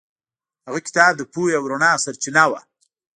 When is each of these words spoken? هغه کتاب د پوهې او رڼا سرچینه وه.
هغه 0.67 0.79
کتاب 0.87 1.11
د 1.17 1.21
پوهې 1.31 1.53
او 1.59 1.65
رڼا 1.71 1.91
سرچینه 2.05 2.43
وه. 2.51 2.59